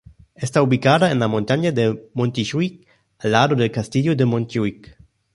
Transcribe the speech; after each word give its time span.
Está 0.33 0.63
ubicada 0.63 1.11
en 1.11 1.19
la 1.19 1.27
montaña 1.27 1.71
de 1.71 2.09
Montjuïc, 2.15 2.87
al 3.19 3.33
lado 3.33 3.55
del 3.55 3.69
Castillo 3.69 4.15
de 4.15 4.25
Montjuïc. 4.25 4.97